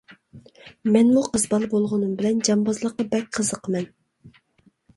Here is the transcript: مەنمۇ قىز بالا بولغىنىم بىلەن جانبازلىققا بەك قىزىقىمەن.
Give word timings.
مەنمۇ 0.95 1.23
قىز 1.35 1.45
بالا 1.51 1.69
بولغىنىم 1.75 2.17
بىلەن 2.23 2.41
جانبازلىققا 2.49 3.07
بەك 3.15 3.31
قىزىقىمەن. 3.39 3.89